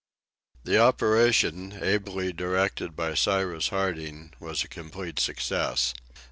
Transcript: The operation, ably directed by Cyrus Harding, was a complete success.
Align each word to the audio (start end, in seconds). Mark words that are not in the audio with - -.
The 0.63 0.79
operation, 0.79 1.77
ably 1.79 2.33
directed 2.33 2.95
by 2.95 3.13
Cyrus 3.13 3.67
Harding, 3.67 4.33
was 4.39 4.63
a 4.63 4.67
complete 4.67 5.19
success. 5.19 5.93